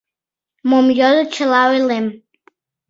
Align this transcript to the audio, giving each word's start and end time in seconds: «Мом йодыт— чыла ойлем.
«Мом 0.69 0.87
йодыт— 0.99 1.29
чыла 1.35 1.61
ойлем. 1.73 2.05